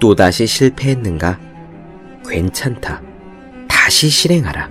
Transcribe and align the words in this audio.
또다시 0.00 0.46
실패했는가? 0.46 1.38
괜찮다. 2.28 3.02
다시 3.68 4.08
실행하라. 4.08 4.70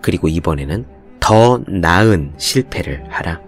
그리고 0.00 0.28
이번에는 0.28 0.86
더 1.18 1.62
나은 1.66 2.34
실패를 2.36 3.04
하라. 3.08 3.40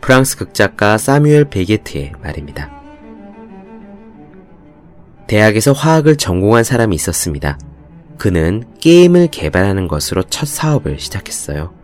프랑스 0.00 0.36
극작가 0.36 0.98
사뮤엘 0.98 1.46
베게트의 1.46 2.12
말입니다. 2.22 2.70
대학에서 5.26 5.72
화학을 5.72 6.16
전공한 6.16 6.62
사람이 6.62 6.94
있었습니다. 6.94 7.58
그는 8.18 8.64
게임을 8.80 9.28
개발하는 9.28 9.88
것으로 9.88 10.22
첫 10.24 10.46
사업을 10.46 10.98
시작했어요. 10.98 11.74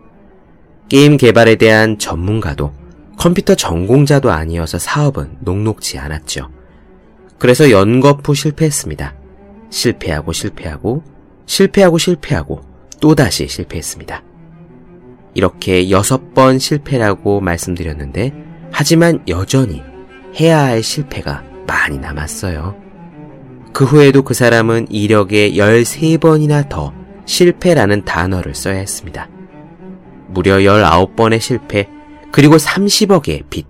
게임 0.88 1.16
개발에 1.16 1.56
대한 1.56 1.98
전문가도 1.98 2.72
컴퓨터 3.18 3.54
전공자도 3.54 4.30
아니어서 4.30 4.78
사업은 4.78 5.38
녹록지 5.40 5.98
않았죠. 5.98 6.50
그래서 7.42 7.72
연거푸 7.72 8.36
실패했습니다. 8.36 9.14
실패하고 9.68 10.32
실패하고 10.32 11.02
실패하고 11.44 11.98
실패하고 11.98 12.60
또다시 13.00 13.48
실패했습니다. 13.48 14.22
이렇게 15.34 15.90
여섯 15.90 16.34
번 16.34 16.60
실패라고 16.60 17.40
말씀드렸는데 17.40 18.32
하지만 18.70 19.24
여전히 19.26 19.82
해야 20.38 20.60
할 20.60 20.84
실패가 20.84 21.42
많이 21.66 21.98
남았어요. 21.98 22.76
그 23.72 23.86
후에도 23.86 24.22
그 24.22 24.34
사람은 24.34 24.86
이력에 24.92 25.54
13번이나 25.54 26.68
더 26.68 26.94
실패라는 27.24 28.04
단어를 28.04 28.54
써야 28.54 28.76
했습니다. 28.76 29.28
무려 30.28 30.58
19번의 30.58 31.40
실패, 31.40 31.88
그리고 32.30 32.56
30억의 32.56 33.50
빚. 33.50 33.66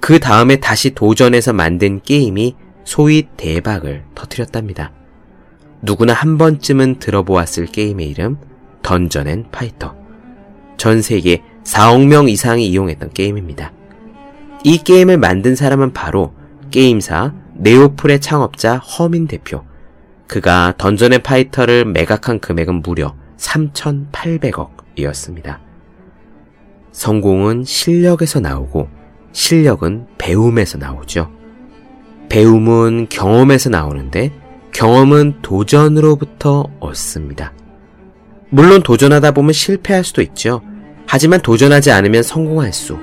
그 0.00 0.18
다음에 0.18 0.56
다시 0.56 0.90
도전해서 0.96 1.52
만든 1.52 2.00
게임이 2.00 2.56
소위 2.88 3.28
대박을 3.36 4.04
터뜨렸답니다. 4.14 4.92
누구나 5.82 6.14
한 6.14 6.38
번쯤은 6.38 7.00
들어보았을 7.00 7.66
게임의 7.66 8.08
이름, 8.08 8.38
던전 8.82 9.28
앤 9.28 9.44
파이터. 9.52 9.94
전 10.78 11.02
세계 11.02 11.42
4억 11.64 12.06
명 12.06 12.30
이상이 12.30 12.66
이용했던 12.66 13.10
게임입니다. 13.10 13.74
이 14.64 14.78
게임을 14.78 15.18
만든 15.18 15.54
사람은 15.54 15.92
바로 15.92 16.32
게임사 16.70 17.34
네오플의 17.56 18.22
창업자 18.22 18.78
허민 18.78 19.26
대표. 19.26 19.66
그가 20.26 20.72
던전 20.78 21.10
앤 21.10 21.22
파이터를 21.22 21.84
매각한 21.84 22.40
금액은 22.40 22.80
무려 22.80 23.14
3,800억이었습니다. 23.36 25.58
성공은 26.92 27.64
실력에서 27.64 28.40
나오고 28.40 28.88
실력은 29.32 30.06
배움에서 30.16 30.78
나오죠. 30.78 31.36
배움은 32.28 33.08
경험에서 33.08 33.70
나오는데 33.70 34.32
경험은 34.72 35.40
도전으로부터 35.42 36.68
얻습니다. 36.80 37.52
물론 38.50 38.82
도전하다 38.82 39.32
보면 39.32 39.52
실패할 39.52 40.04
수도 40.04 40.22
있죠. 40.22 40.62
하지만 41.06 41.40
도전하지 41.40 41.90
않으면 41.90 42.22
성공할 42.22 42.72
수 42.72 42.98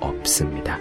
없습니다. 0.00 0.78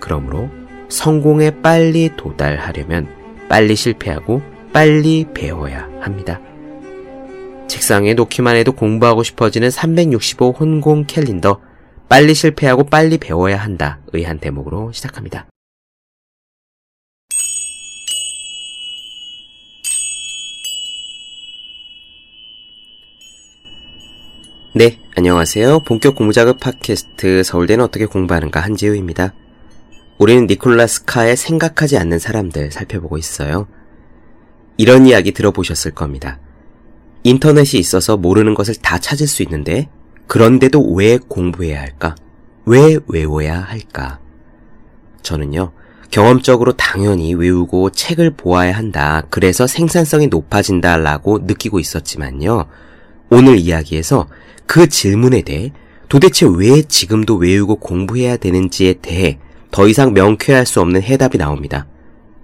그러므로 0.00 0.48
성공에 0.88 1.62
빨리 1.62 2.10
도달하려면 2.16 3.08
빨리 3.48 3.74
실패하고 3.74 4.42
빨리 4.72 5.26
배워야 5.34 5.88
합니다. 6.00 6.40
책상에 7.68 8.14
놓기만 8.14 8.56
해도 8.56 8.72
공부하고 8.72 9.22
싶어지는 9.22 9.70
365 9.70 10.52
혼공 10.58 11.04
캘린더 11.06 11.60
빨리 12.08 12.34
실패하고 12.34 12.84
빨리 12.84 13.18
배워야 13.18 13.56
한다 13.56 13.98
의 14.12 14.24
한 14.24 14.38
대목으로 14.38 14.92
시작합니다. 14.92 15.46
네, 24.74 25.00
안녕하세요. 25.16 25.80
본격 25.80 26.14
공부작업 26.14 26.60
팟캐스트 26.60 27.42
서울대는 27.42 27.82
어떻게 27.82 28.04
공부하는가 28.04 28.60
한지우입니다. 28.60 29.32
우리는 30.18 30.46
니콜라스 30.46 31.06
카의 31.06 31.38
생각하지 31.38 31.96
않는 31.96 32.18
사람들 32.18 32.70
살펴보고 32.70 33.16
있어요. 33.16 33.66
이런 34.76 35.06
이야기 35.06 35.32
들어보셨을 35.32 35.92
겁니다. 35.92 36.38
인터넷이 37.22 37.80
있어서 37.80 38.18
모르는 38.18 38.52
것을 38.52 38.74
다 38.74 38.98
찾을 38.98 39.26
수 39.26 39.42
있는데, 39.42 39.88
그런데도 40.26 40.92
왜 40.92 41.16
공부해야 41.16 41.80
할까? 41.80 42.14
왜 42.66 42.98
외워야 43.08 43.60
할까? 43.60 44.20
저는요, 45.22 45.72
경험적으로 46.10 46.74
당연히 46.74 47.32
외우고 47.32 47.88
책을 47.88 48.32
보아야 48.32 48.76
한다. 48.76 49.22
그래서 49.30 49.66
생산성이 49.66 50.26
높아진다라고 50.26 51.38
느끼고 51.44 51.80
있었지만요. 51.80 52.66
오늘 53.30 53.56
이야기에서 53.56 54.28
그 54.68 54.86
질문에 54.86 55.42
대해 55.42 55.72
도대체 56.08 56.46
왜 56.46 56.82
지금도 56.82 57.36
외우고 57.36 57.76
공부해야 57.76 58.36
되는지에 58.36 58.94
대해 59.00 59.38
더 59.70 59.88
이상 59.88 60.12
명쾌할 60.12 60.66
수 60.66 60.80
없는 60.80 61.02
해답이 61.02 61.38
나옵니다. 61.38 61.86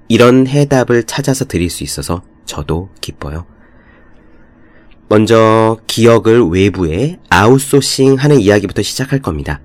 이런 0.09 0.47
해답을 0.47 1.05
찾아서 1.05 1.45
드릴 1.45 1.71
수 1.71 1.85
있어서 1.85 2.23
저도 2.47 2.89
기뻐요. 3.01 3.45
먼저 5.09 5.79
기억을 5.87 6.43
외부에 6.49 7.19
아웃소싱 7.29 8.15
하는 8.15 8.41
이야기부터 8.41 8.81
시작할 8.83 9.21
겁니다. 9.21 9.61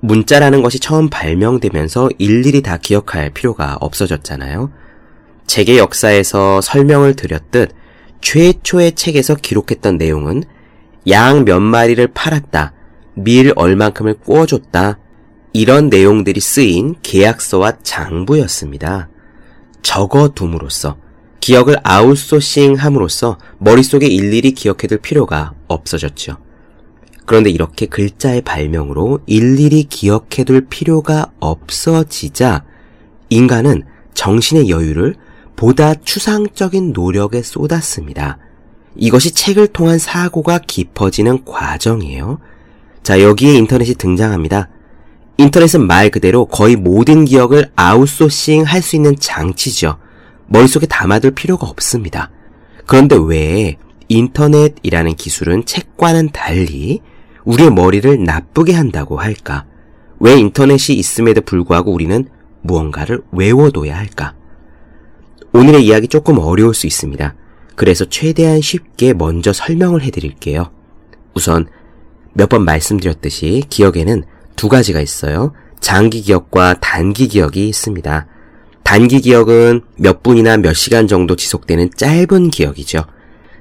문자라는 0.00 0.62
것이 0.62 0.78
처음 0.78 1.10
발명되면서 1.10 2.10
일일이 2.18 2.62
다 2.62 2.76
기억할 2.76 3.30
필요가 3.30 3.76
없어졌잖아요. 3.80 4.70
책의 5.48 5.78
역사에서 5.78 6.60
설명을 6.60 7.16
드렸듯 7.16 7.74
최초의 8.20 8.92
책에서 8.92 9.34
기록했던 9.34 9.98
내용은 9.98 10.44
양 11.06 11.44
몇 11.44 11.60
마리를 11.60 12.06
팔았다, 12.08 12.72
밀 13.14 13.52
얼만큼을 13.54 14.14
구워줬다, 14.14 14.98
이런 15.52 15.88
내용들이 15.88 16.40
쓰인 16.40 16.94
계약서와 17.02 17.78
장부였습니다. 17.82 19.08
적어둠으로써 19.82 20.96
기억을 21.40 21.76
아웃소싱 21.82 22.74
함으로써 22.74 23.38
머릿속에 23.58 24.06
일일이 24.06 24.52
기억해둘 24.52 24.98
필요가 24.98 25.54
없어졌죠. 25.68 26.36
그런데 27.24 27.50
이렇게 27.50 27.86
글자의 27.86 28.42
발명으로 28.42 29.20
일일이 29.26 29.84
기억해둘 29.84 30.66
필요가 30.68 31.30
없어지자 31.40 32.64
인간은 33.30 33.84
정신의 34.14 34.68
여유를 34.68 35.14
보다 35.56 35.94
추상적인 35.94 36.92
노력에 36.92 37.42
쏟았습니다. 37.42 38.38
이것이 38.96 39.32
책을 39.32 39.68
통한 39.68 39.98
사고가 39.98 40.58
깊어지는 40.58 41.44
과정이에요. 41.44 42.38
자, 43.02 43.22
여기에 43.22 43.54
인터넷이 43.54 43.94
등장합니다. 43.94 44.68
인터넷은 45.36 45.86
말 45.86 46.10
그대로 46.10 46.46
거의 46.46 46.74
모든 46.76 47.24
기억을 47.24 47.70
아웃소싱 47.76 48.64
할 48.64 48.82
수 48.82 48.96
있는 48.96 49.14
장치죠. 49.18 49.98
머릿속에 50.46 50.86
담아둘 50.86 51.32
필요가 51.32 51.66
없습니다. 51.68 52.30
그런데 52.86 53.16
왜 53.20 53.76
인터넷이라는 54.08 55.14
기술은 55.14 55.66
책과는 55.66 56.30
달리 56.32 57.00
우리의 57.44 57.70
머리를 57.70 58.24
나쁘게 58.24 58.72
한다고 58.72 59.20
할까? 59.20 59.64
왜 60.18 60.36
인터넷이 60.38 60.96
있음에도 60.98 61.40
불구하고 61.42 61.92
우리는 61.92 62.26
무언가를 62.62 63.22
외워둬야 63.30 63.96
할까? 63.96 64.34
오늘의 65.52 65.86
이야기 65.86 66.08
조금 66.08 66.38
어려울 66.38 66.74
수 66.74 66.86
있습니다. 66.86 67.34
그래서 67.78 68.04
최대한 68.04 68.60
쉽게 68.60 69.12
먼저 69.14 69.52
설명을 69.52 70.02
해드릴게요. 70.02 70.72
우선 71.34 71.68
몇 72.32 72.48
번 72.48 72.64
말씀드렸듯이 72.64 73.62
기억에는 73.70 74.24
두 74.56 74.68
가지가 74.68 75.00
있어요. 75.00 75.52
장기 75.78 76.22
기억과 76.22 76.74
단기 76.80 77.28
기억이 77.28 77.68
있습니다. 77.68 78.26
단기 78.82 79.20
기억은 79.20 79.82
몇 79.96 80.24
분이나 80.24 80.56
몇 80.56 80.72
시간 80.72 81.06
정도 81.06 81.36
지속되는 81.36 81.90
짧은 81.96 82.50
기억이죠. 82.50 83.04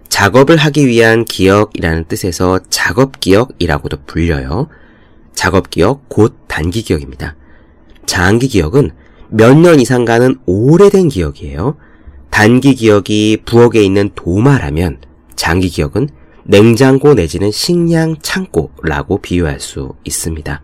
작업을 0.10 0.58
하기 0.58 0.88
위한 0.88 1.24
기억이라는 1.24 2.06
뜻에서 2.06 2.60
작업 2.72 3.20
기억이라고도 3.20 3.98
불려요. 4.08 4.68
작업 5.36 5.70
기억 5.70 6.10
곧 6.10 6.36
단기 6.48 6.81
기억입니다. 6.81 7.36
장기 8.08 8.48
기억은 8.48 8.90
몇 9.30 9.56
년 9.56 9.80
이상 9.80 10.06
가는 10.06 10.40
오래된 10.48 11.10
기억이에요. 11.10 11.75
단기 12.29 12.75
기억이 12.75 13.38
부엌에 13.45 13.83
있는 13.83 14.12
도마라면 14.15 15.01
장기 15.35 15.69
기억은 15.69 16.09
냉장고 16.44 17.13
내지는 17.13 17.51
식량 17.51 18.15
창고라고 18.21 19.19
비유할 19.19 19.59
수 19.59 19.94
있습니다. 20.03 20.63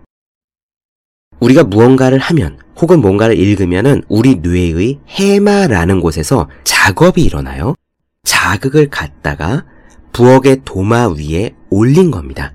우리가 1.40 1.64
무언가를 1.64 2.20
하면 2.20 2.58
혹은 2.80 3.02
뭔가를 3.02 3.38
읽으면은 3.38 4.04
우리 4.08 4.36
뇌의 4.36 5.00
해마라는 5.08 6.00
곳에서 6.00 6.50
작업이 6.64 7.22
일어나요. 7.22 7.76
자극을 8.24 8.90
갖다가 8.90 9.66
부엌의 10.14 10.62
도마 10.64 11.10
위에 11.10 11.54
올린 11.70 12.12
겁니다. 12.12 12.54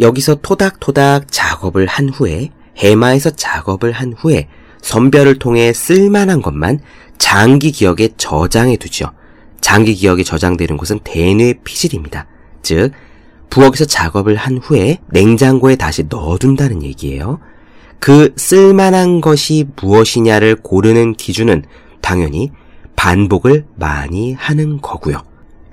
여기서 0.00 0.36
토닥토닥 0.36 1.30
작업을 1.30 1.86
한 1.86 2.08
후에 2.08 2.50
해마에서 2.76 3.30
작업을 3.30 3.92
한 3.92 4.12
후에 4.12 4.48
선별을 4.82 5.38
통해 5.38 5.72
쓸만한 5.72 6.42
것만 6.42 6.80
장기 7.18 7.72
기억에 7.72 8.10
저장해 8.16 8.76
두죠. 8.76 9.10
장기 9.60 9.94
기억에 9.94 10.22
저장되는 10.22 10.76
곳은 10.76 11.00
대뇌 11.04 11.54
피질입니다. 11.64 12.26
즉, 12.62 12.92
부엌에서 13.50 13.84
작업을 13.86 14.36
한 14.36 14.58
후에 14.58 14.98
냉장고에 15.10 15.76
다시 15.76 16.04
넣어둔다는 16.08 16.82
얘기예요. 16.82 17.38
그 17.98 18.32
쓸만한 18.36 19.20
것이 19.20 19.66
무엇이냐를 19.80 20.56
고르는 20.56 21.14
기준은 21.14 21.64
당연히 22.00 22.52
반복을 22.94 23.66
많이 23.76 24.32
하는 24.34 24.80
거고요. 24.80 25.22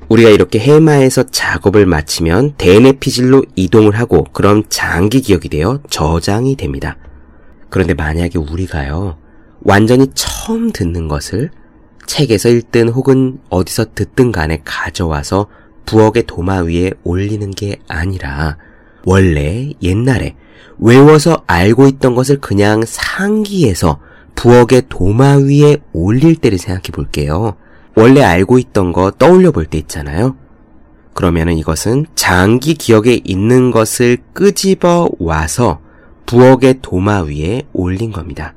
우리가 0.10 0.30
이렇게 0.30 0.60
해마에서 0.60 1.24
작업을 1.24 1.86
마치면 1.86 2.56
대뇌 2.58 2.94
피질로 2.94 3.44
이동을 3.56 3.98
하고 3.98 4.26
그럼 4.34 4.64
장기 4.70 5.22
기억이 5.22 5.50
되어 5.50 5.80
저장이 5.90 6.56
됩니다. 6.56 6.98
그런데 7.70 7.94
만약에 7.94 8.38
우리가요, 8.38 9.18
완전히 9.64 10.08
처음 10.14 10.72
듣는 10.72 11.08
것을 11.08 11.50
책에서 12.06 12.50
읽든 12.50 12.90
혹은 12.90 13.40
어디서 13.50 13.94
듣든 13.96 14.32
간에 14.32 14.62
가져와서 14.66 15.48
부엌의 15.86 16.24
도마 16.28 16.60
위에 16.64 16.92
올리는 17.04 17.50
게 17.52 17.78
아니라 17.88 18.58
원래 19.06 19.72
옛날에 19.82 20.36
외워서 20.80 21.44
알고 21.48 21.88
있던 21.88 22.16
것을 22.16 22.40
그냥 22.40 22.84
상기해서 22.86 24.00
부엌의 24.36 24.84
도마 24.90 25.38
위에 25.38 25.78
올릴 25.94 26.36
때를 26.36 26.58
생각해 26.58 26.90
볼게요. 26.92 27.56
원래 27.96 28.22
알고 28.22 28.60
있던 28.60 28.92
거 28.92 29.12
떠올려 29.12 29.52
볼 29.52 29.66
때 29.68 29.78
있잖아요. 29.78 30.36
그러면은 31.14 31.58
이것은 31.58 32.08
장기 32.16 32.74
기억에 32.74 33.22
있는 33.24 33.72
것을 33.72 34.18
끄집어 34.34 35.10
와서 35.20 35.80
부엌의 36.26 36.80
도마 36.82 37.22
위에 37.24 37.64
올린 37.72 38.12
겁니다. 38.12 38.56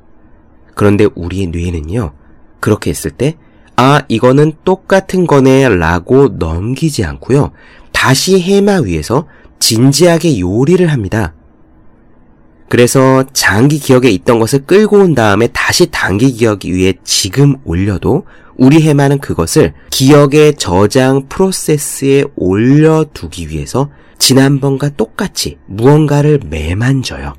그런데 0.77 1.07
우리의 1.15 1.47
뇌는요, 1.47 2.13
그렇게 2.59 2.91
했을 2.91 3.09
때, 3.09 3.35
아, 3.75 4.03
이거는 4.07 4.53
똑같은 4.63 5.25
거네, 5.25 5.67
라고 5.69 6.27
넘기지 6.27 7.03
않고요, 7.03 7.51
다시 7.91 8.39
해마 8.39 8.81
위에서 8.81 9.27
진지하게 9.59 10.39
요리를 10.39 10.85
합니다. 10.87 11.33
그래서 12.69 13.23
장기 13.33 13.79
기억에 13.79 14.09
있던 14.09 14.37
것을 14.37 14.65
끌고 14.67 14.97
온 14.97 15.15
다음에 15.15 15.47
다시 15.47 15.87
단기 15.89 16.31
기억 16.31 16.65
위에 16.65 16.93
지금 17.03 17.55
올려도 17.63 18.25
우리 18.55 18.79
해마는 18.81 19.17
그것을 19.17 19.73
기억의 19.89 20.57
저장 20.57 21.27
프로세스에 21.27 22.25
올려두기 22.35 23.49
위해서 23.49 23.89
지난번과 24.19 24.89
똑같이 24.89 25.57
무언가를 25.65 26.39
매만져요. 26.45 27.33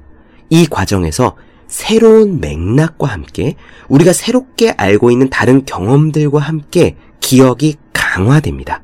이 0.50 0.66
과정에서 0.66 1.36
새로운 1.68 2.40
맥락과 2.40 3.06
함께 3.06 3.54
우리가 3.88 4.12
새롭게 4.12 4.70
알고 4.76 5.10
있는 5.10 5.30
다른 5.30 5.64
경험들과 5.64 6.40
함께 6.40 6.96
기억이 7.20 7.76
강화됩니다. 7.92 8.82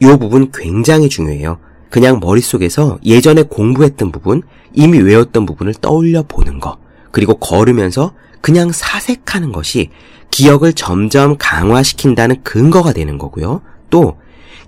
이 0.00 0.06
부분 0.06 0.50
굉장히 0.52 1.08
중요해요. 1.08 1.58
그냥 1.88 2.20
머릿속에서 2.20 2.98
예전에 3.04 3.42
공부했던 3.42 4.12
부분, 4.12 4.42
이미 4.72 4.98
외웠던 4.98 5.44
부분을 5.44 5.74
떠올려 5.74 6.22
보는 6.22 6.60
거, 6.60 6.78
그리고 7.10 7.34
걸으면서 7.34 8.14
그냥 8.40 8.70
사색하는 8.70 9.52
것이 9.52 9.90
기억을 10.30 10.72
점점 10.72 11.36
강화시킨다는 11.36 12.42
근거가 12.42 12.92
되는 12.92 13.18
거고요. 13.18 13.62
또 13.90 14.18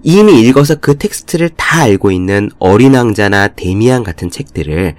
이미 0.02 0.40
읽어서 0.42 0.74
그 0.74 0.98
텍스트를 0.98 1.50
다 1.50 1.82
알고 1.82 2.10
있는 2.10 2.50
어린 2.58 2.94
왕자나 2.94 3.48
데미안 3.48 4.02
같은 4.02 4.30
책들을 4.30 4.96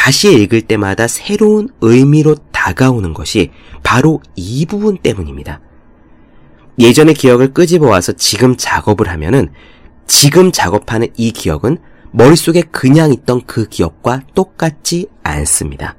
다시 0.00 0.32
읽을 0.32 0.62
때마다 0.62 1.08
새로운 1.08 1.68
의미로 1.80 2.36
다가오는 2.52 3.12
것이 3.14 3.50
바로 3.82 4.22
이 4.36 4.64
부분 4.64 4.96
때문입니다. 4.96 5.60
예전의 6.78 7.14
기억을 7.14 7.52
끄집어 7.52 7.88
와서 7.88 8.12
지금 8.12 8.56
작업을 8.56 9.08
하면은 9.08 9.50
지금 10.06 10.52
작업하는 10.52 11.08
이 11.16 11.32
기억은 11.32 11.78
머릿속에 12.12 12.62
그냥 12.70 13.12
있던 13.12 13.42
그 13.44 13.68
기억과 13.68 14.22
똑같지 14.36 15.08
않습니다. 15.24 15.96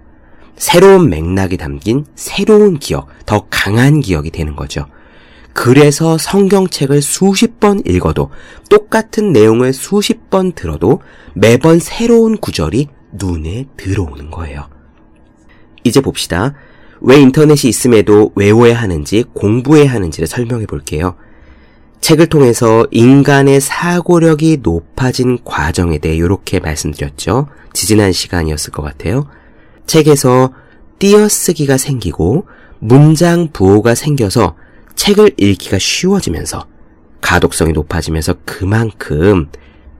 새로운 0.55 1.09
맥락이 1.09 1.57
담긴 1.57 2.05
새로운 2.15 2.79
기억, 2.79 3.09
더 3.25 3.47
강한 3.49 3.99
기억이 3.99 4.31
되는 4.31 4.55
거죠. 4.55 4.85
그래서 5.51 6.17
성경책을 6.17 7.01
수십 7.01 7.59
번 7.59 7.81
읽어도 7.85 8.31
똑같은 8.69 9.33
내용을 9.33 9.73
수십 9.73 10.29
번 10.29 10.53
들어도 10.53 11.01
매번 11.33 11.79
새로운 11.79 12.37
구절이 12.37 12.87
눈에 13.11 13.67
들어오는 13.77 14.29
거예요. 14.31 14.69
이제 15.83 16.01
봅시다. 16.01 16.53
왜 17.01 17.19
인터넷이 17.19 17.69
있음에도 17.69 18.31
외워야 18.35 18.75
하는지 18.75 19.23
공부해야 19.33 19.91
하는지를 19.91 20.27
설명해 20.27 20.65
볼게요. 20.65 21.15
책을 22.01 22.27
통해서 22.27 22.85
인간의 22.91 23.61
사고력이 23.61 24.59
높아진 24.63 25.37
과정에 25.43 25.97
대해 25.97 26.15
이렇게 26.15 26.59
말씀드렸죠. 26.59 27.47
지지난 27.73 28.11
시간이었을 28.11 28.71
것 28.71 28.81
같아요. 28.81 29.27
책에서 29.85 30.53
띄어쓰기가 30.99 31.77
생기고 31.77 32.45
문장 32.79 33.49
부호가 33.51 33.95
생겨서 33.95 34.55
책을 34.95 35.31
읽기가 35.37 35.77
쉬워지면서 35.79 36.65
가독성이 37.21 37.73
높아지면서 37.73 38.35
그만큼 38.45 39.47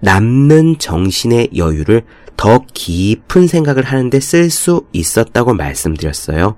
남는 0.01 0.79
정신의 0.79 1.49
여유를 1.55 2.03
더 2.37 2.65
깊은 2.73 3.47
생각을 3.47 3.83
하는데 3.83 4.19
쓸 4.19 4.49
수 4.49 4.85
있었다고 4.93 5.53
말씀드렸어요. 5.53 6.55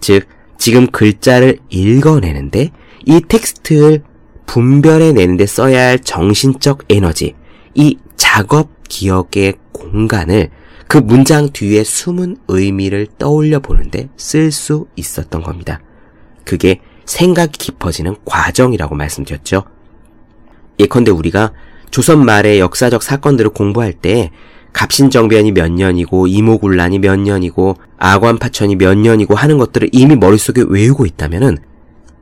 즉, 0.00 0.28
지금 0.56 0.86
글자를 0.86 1.58
읽어내는데 1.68 2.70
이 3.06 3.20
텍스트를 3.26 4.02
분별해내는데 4.46 5.46
써야 5.46 5.86
할 5.86 5.98
정신적 5.98 6.84
에너지, 6.88 7.34
이 7.74 7.98
작업 8.16 8.70
기억의 8.88 9.54
공간을 9.72 10.50
그 10.88 10.96
문장 10.96 11.50
뒤에 11.50 11.84
숨은 11.84 12.38
의미를 12.48 13.06
떠올려 13.18 13.60
보는데 13.60 14.08
쓸 14.16 14.50
수 14.50 14.86
있었던 14.96 15.42
겁니다. 15.42 15.80
그게 16.44 16.80
생각이 17.04 17.52
깊어지는 17.52 18.16
과정이라고 18.24 18.94
말씀드렸죠. 18.94 19.64
예컨대 20.78 21.10
우리가 21.10 21.52
조선 21.90 22.24
말의 22.24 22.60
역사적 22.60 23.02
사건들을 23.02 23.50
공부할 23.50 23.92
때 23.92 24.30
갑신정변이 24.72 25.52
몇 25.52 25.72
년이고 25.72 26.26
이모군란이 26.26 26.98
몇 26.98 27.18
년이고 27.18 27.76
아관파천이 27.98 28.76
몇 28.76 28.96
년이고 28.96 29.34
하는 29.34 29.58
것들을 29.58 29.88
이미 29.92 30.14
머릿속에 30.14 30.64
외우고 30.66 31.06
있다면은 31.06 31.58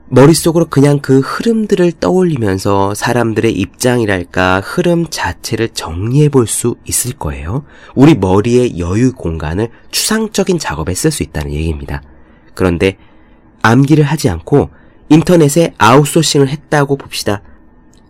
머릿속으로 0.08 0.66
그냥 0.66 1.00
그 1.00 1.18
흐름들을 1.18 1.92
떠올리면서 1.98 2.94
사람들의 2.94 3.52
입장이랄까 3.52 4.62
흐름 4.64 5.06
자체를 5.10 5.70
정리해 5.70 6.28
볼 6.28 6.46
수 6.46 6.76
있을 6.84 7.14
거예요. 7.14 7.64
우리 7.96 8.14
머리의 8.14 8.78
여유 8.78 9.12
공간을 9.12 9.68
추상적인 9.90 10.60
작업에 10.60 10.94
쓸 10.94 11.10
수 11.10 11.24
있다는 11.24 11.52
얘기입니다. 11.52 12.02
그런데 12.54 12.98
암기를 13.62 14.04
하지 14.04 14.28
않고 14.30 14.70
인터넷에 15.08 15.74
아웃소싱을 15.76 16.48
했다고 16.48 16.96
봅시다. 16.96 17.42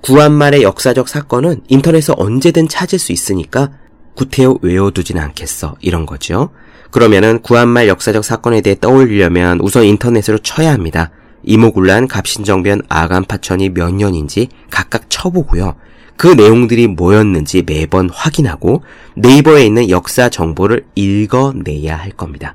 구한말의 0.07 0.63
역사적 0.63 1.09
사건은 1.09 1.63
인터넷에서 1.67 2.15
언제든 2.17 2.69
찾을 2.69 2.97
수 2.97 3.11
있으니까 3.11 3.73
구태여 4.15 4.61
외워두진 4.63 5.19
않겠어. 5.19 5.75
이런 5.81 6.07
거죠. 6.07 6.51
그러면은 6.93 7.43
구한말 7.43 7.89
역사적 7.89 8.25
사건에 8.25 8.61
대해 8.61 8.77
떠올리려면 8.81 9.59
우선 9.61 9.83
인터넷으로 9.83 10.39
쳐야 10.39 10.73
합니다. 10.73 11.11
이모군란, 11.43 12.07
갑신정변, 12.07 12.83
아간파천이 12.89 13.71
몇 13.71 13.93
년인지 13.93 14.49
각각 14.71 15.11
쳐보고요. 15.11 15.75
그 16.17 16.29
내용들이 16.29 16.87
뭐였는지 16.87 17.65
매번 17.67 18.09
확인하고 18.09 18.85
네이버에 19.17 19.67
있는 19.67 19.91
역사 19.91 20.29
정보를 20.29 20.87
읽어내야 20.95 21.97
할 21.97 22.13
겁니다. 22.13 22.55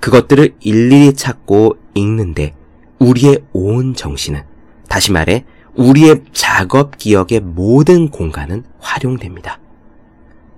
그것들을 0.00 0.56
일일이 0.60 1.14
찾고 1.14 1.78
읽는데 1.94 2.54
우리의 2.98 3.44
온 3.54 3.94
정신은 3.94 4.42
다시 4.90 5.10
말해 5.10 5.46
우리의 5.80 6.24
작업 6.34 6.98
기억의 6.98 7.40
모든 7.40 8.10
공간은 8.10 8.64
활용됩니다. 8.80 9.60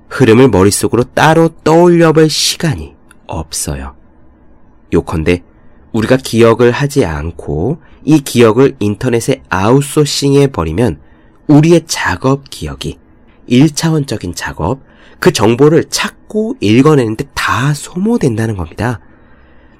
흐름을 0.09 0.49
머릿속으로 0.49 1.05
따로 1.15 1.51
떠올려 1.63 2.13
볼 2.13 2.29
시간이 2.29 2.97
없어요. 3.29 3.95
요컨대 4.93 5.45
우리가 5.93 6.17
기억을 6.17 6.73
하지 6.73 7.05
않고 7.05 7.79
이 8.05 8.21
기억을 8.21 8.75
인터넷에 8.81 9.43
아웃소싱해 9.49 10.49
버리면 10.49 11.01
우리의 11.47 11.83
작업 11.87 12.51
기억이 12.51 12.99
1차원적인 13.49 14.33
작업, 14.35 14.81
그 15.21 15.33
정보를 15.33 15.85
찾고 15.89 16.57
읽어내는데 16.61 17.27
다 17.35 17.73
소모된다는 17.75 18.57
겁니다. 18.57 18.99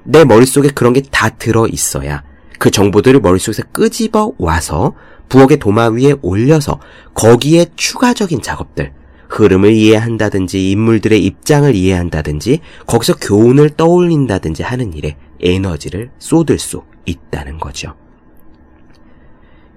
내 0.05 0.23
머릿속에 0.23 0.69
그런 0.69 0.93
게 0.93 1.01
다 1.11 1.29
들어 1.29 1.67
있어야 1.67 2.23
그 2.59 2.71
정보들을 2.71 3.19
머릿속에서 3.19 3.63
끄집어 3.73 4.31
와서 4.37 4.93
부엌의 5.29 5.57
도마 5.57 5.87
위에 5.89 6.15
올려서 6.21 6.79
거기에 7.13 7.67
추가적인 7.75 8.41
작업들, 8.41 8.93
흐름을 9.29 9.71
이해한다든지 9.73 10.71
인물들의 10.71 11.23
입장을 11.23 11.73
이해한다든지 11.73 12.59
거기서 12.85 13.15
교훈을 13.15 13.71
떠올린다든지 13.71 14.63
하는 14.63 14.93
일에 14.93 15.17
에너지를 15.41 16.11
쏟을 16.19 16.59
수 16.59 16.83
있다는 17.05 17.57
거죠. 17.57 17.95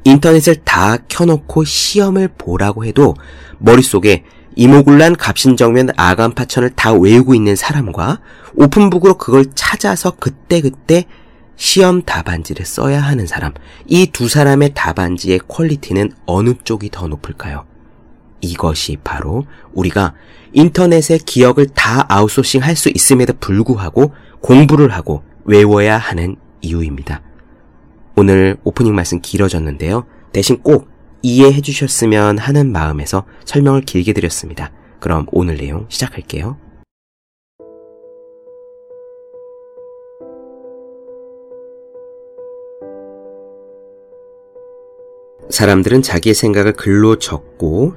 인터넷을 0.04 0.56
다 0.64 0.98
켜놓고 1.08 1.64
시험을 1.64 2.28
보라고 2.38 2.84
해도 2.84 3.14
머릿속에 3.58 4.24
임오군란 4.54 5.16
갑신정변 5.16 5.90
아관파천을 5.96 6.70
다 6.70 6.92
외우고 6.92 7.34
있는 7.34 7.56
사람과 7.56 8.20
open 8.54 8.74
book으로 8.74 9.14
그걸 9.14 9.46
찾아서 9.54 10.12
그때그때 10.12 11.04
시험 11.56 12.02
답안지를 12.02 12.64
써야 12.66 13.00
하는 13.00 13.26
사람, 13.26 13.52
이 13.86 14.06
두 14.06 14.28
사람의 14.28 14.72
답안지의 14.74 15.40
quality는 15.48 16.12
어느 16.26 16.54
쪽이 16.64 16.90
더 16.90 17.08
높을까요? 17.08 17.64
이것이 18.40 18.98
바로 19.02 19.46
우리가 19.72 20.14
인터넷의 20.52 21.18
기억을 21.20 21.66
다 21.68 22.04
아웃소싱 22.08 22.62
할 22.62 22.76
수 22.76 22.90
있음에도 22.94 23.32
불구하고 23.40 24.12
공부를 24.40 24.92
하고 24.92 25.22
외워야 25.44 25.96
하는 25.98 26.36
이유입니다. 26.60 27.22
오늘 28.16 28.56
오프닝 28.64 28.94
말씀 28.94 29.20
길어졌는데요. 29.20 30.06
대신 30.32 30.58
꼭 30.62 30.88
이해해 31.22 31.60
주셨으면 31.60 32.38
하는 32.38 32.70
마음에서 32.72 33.24
설명을 33.44 33.82
길게 33.82 34.12
드렸습니다. 34.12 34.70
그럼 35.00 35.26
오늘 35.32 35.56
내용 35.56 35.86
시작할게요. 35.88 36.58
사람들은 45.50 46.02
자기의 46.02 46.34
생각을 46.34 46.72
글로 46.72 47.16
적고 47.16 47.94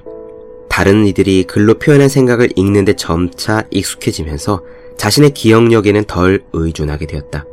다른 0.69 1.05
이들이 1.05 1.43
글로 1.43 1.73
표현한 1.75 2.09
생각을 2.09 2.49
읽는데 2.55 2.95
점차 2.95 3.63
익숙해지면서 3.71 4.63
자신의 4.97 5.31
기억력에는 5.31 6.03
덜 6.05 6.43
의존하게 6.53 7.07
되었다. 7.07 7.45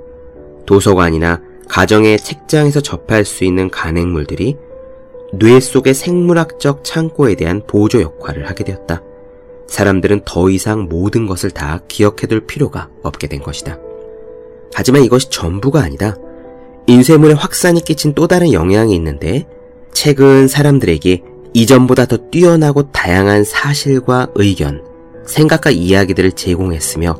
도서관이나 0.66 1.40
가정의 1.68 2.18
책장에서 2.18 2.80
접할 2.80 3.24
수 3.24 3.44
있는 3.44 3.70
간행물들이 3.70 4.56
뇌 5.32 5.60
속의 5.60 5.94
생물학적 5.94 6.84
창고에 6.84 7.34
대한 7.34 7.62
보조 7.66 8.00
역할을 8.00 8.48
하게 8.48 8.64
되었다. 8.64 9.02
사람들은 9.66 10.22
더 10.24 10.50
이상 10.50 10.82
모든 10.88 11.26
것을 11.26 11.50
다 11.50 11.80
기억해둘 11.88 12.46
필요가 12.46 12.88
없게 13.02 13.26
된 13.26 13.42
것이다. 13.42 13.78
하지만 14.74 15.02
이것이 15.02 15.30
전부가 15.30 15.80
아니다. 15.80 16.16
인쇄물의 16.86 17.34
확산이 17.34 17.82
끼친 17.82 18.14
또 18.14 18.28
다른 18.28 18.52
영향이 18.52 18.94
있는데 18.94 19.46
책은 19.96 20.46
사람들에게 20.46 21.22
이전보다 21.54 22.04
더 22.04 22.18
뛰어나고 22.30 22.92
다양한 22.92 23.44
사실과 23.44 24.28
의견, 24.34 24.84
생각과 25.24 25.70
이야기들을 25.70 26.32
제공했으며 26.32 27.16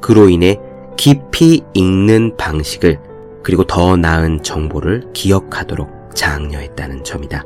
그로 0.00 0.28
인해 0.28 0.58
깊이 0.96 1.62
읽는 1.72 2.36
방식을 2.36 2.98
그리고 3.44 3.62
더 3.62 3.96
나은 3.96 4.42
정보를 4.42 5.04
기억하도록 5.12 5.88
장려했다는 6.16 7.04
점이다. 7.04 7.44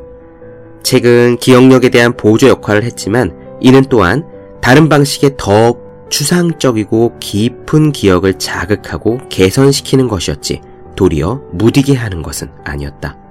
책은 0.83 1.37
기억력에 1.37 1.91
대한 1.91 2.17
보조 2.17 2.49
역할을 2.49 2.83
했지만 2.83 3.59
이는 3.61 3.85
또한 3.91 4.25
다른 4.63 4.89
방식의 4.89 5.35
더 5.37 5.77
추상적이고 6.09 7.19
깊은 7.21 7.93
기억을 7.93 8.39
자극하고 8.39 9.19
개선시키는 9.29 10.09
것이었지 10.09 10.63
도리어 10.97 11.43
무디게 11.53 11.95
하는 11.95 12.23
것은 12.23 12.49
아니었다. 12.65 13.30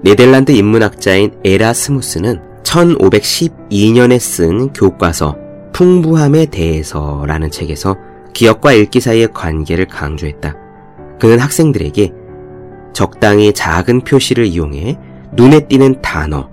네덜란드 0.00 0.52
인문학자인 0.52 1.32
에라스무스는 1.44 2.40
1512년에 2.62 4.18
쓴 4.20 4.72
교과서 4.72 5.36
풍부함에 5.72 6.46
대해서라는 6.46 7.50
책에서 7.50 7.96
기억과 8.32 8.72
읽기 8.72 9.00
사이의 9.00 9.32
관계를 9.32 9.86
강조했다. 9.86 10.54
그는 11.18 11.38
학생들에게 11.40 12.12
적당히 12.92 13.52
작은 13.52 14.02
표시를 14.02 14.46
이용해 14.46 14.98
눈에 15.32 15.66
띄는 15.66 16.00
단어, 16.02 16.48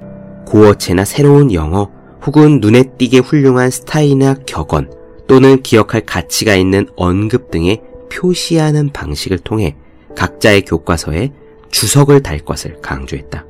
고어체나 0.46 1.06
새로운 1.06 1.54
영어, 1.54 1.92
혹은 2.26 2.60
눈에 2.60 2.84
띄게 2.98 3.20
훌륭한 3.20 3.70
스타일이나 3.70 4.36
격언 4.46 4.92
또는 5.28 5.62
기억할 5.62 6.02
가치가 6.02 6.56
있는 6.56 6.88
언급 6.96 7.52
등의 7.52 7.82
표시하는 8.12 8.92
방식을 8.92 9.40
통해 9.40 9.76
각자의 10.16 10.64
교과서에 10.64 11.32
주석을 11.76 12.24
달 12.24 12.40
것을 12.40 12.82
강조했다. 12.82 13.46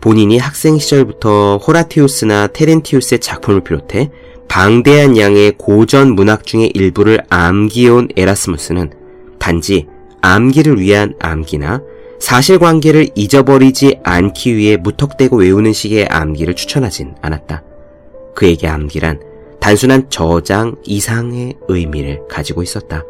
본인이 0.00 0.38
학생 0.38 0.78
시절부터 0.78 1.56
호라티우스나 1.56 2.46
테렌티우스의 2.46 3.18
작품을 3.18 3.62
비롯해 3.62 4.12
방대한 4.46 5.18
양의 5.18 5.54
고전 5.58 6.14
문학 6.14 6.46
중의 6.46 6.70
일부를 6.74 7.18
암기해온 7.28 8.10
에라스무스는 8.16 8.92
단지 9.40 9.88
암기를 10.22 10.78
위한 10.78 11.14
암기나 11.18 11.82
사실관계를 12.20 13.08
잊어버리지 13.16 13.98
않기 14.04 14.54
위해 14.54 14.76
무턱대고 14.76 15.38
외우는 15.38 15.72
식의 15.72 16.06
암기를 16.06 16.54
추천하진 16.54 17.16
않았다. 17.20 17.64
그에게 18.36 18.68
암기란 18.68 19.20
단순한 19.58 20.08
저장 20.08 20.76
이상의 20.84 21.56
의미를 21.66 22.20
가지고 22.28 22.62
있었다. 22.62 23.02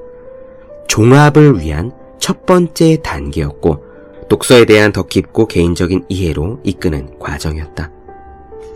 종합을 0.89 1.61
위한 1.61 1.93
첫 2.19 2.47
번째 2.47 3.03
단계였고 3.03 3.88
독서에 4.29 4.65
대한 4.65 4.93
더 4.93 5.03
깊고 5.05 5.47
개인적인 5.47 6.05
이해로 6.09 6.61
이끄는 6.65 7.19
과정이었다. 7.19 7.91